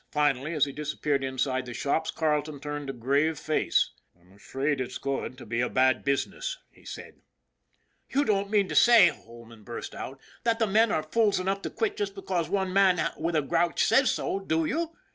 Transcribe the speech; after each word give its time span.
Finally, 0.09 0.55
as 0.55 0.65
he 0.65 0.71
disappeared 0.71 1.23
inside 1.23 1.67
the 1.67 1.75
shops, 1.75 2.09
Carleton 2.09 2.59
turned 2.59 2.87
with 2.89 2.95
a 2.95 2.99
grave 2.99 3.37
face." 3.37 3.91
I'm 4.19 4.31
afraid 4.33 4.81
it's 4.81 4.97
going 4.97 5.35
to 5.35 5.45
be 5.45 5.61
a 5.61 5.69
bad 5.69 6.03
business," 6.03 6.57
he 6.71 6.83
said." 6.83 7.21
You 8.15 8.25
don't 8.25 8.49
mean 8.49 8.67
to 8.69 8.75
say," 8.75 9.09
Holman 9.09 9.63
burst 9.63 9.93
out," 9.93 10.19
that 10.43 10.57
the 10.57 10.65
men 10.65 10.91
are 10.91 11.03
fools 11.03 11.39
enough 11.39 11.61
to 11.61 11.69
quit 11.69 11.97
just 11.97 12.15
because 12.15 12.49
one 12.49 12.73
man 12.73 12.99
with 13.15 13.35
a 13.35 13.43
grouch 13.43 13.83
says 13.83 14.09
so, 14.09 14.39
do 14.39 14.65
you 14.65 14.89